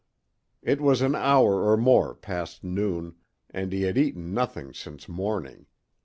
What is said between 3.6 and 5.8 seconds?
he had eaten nothing since morning.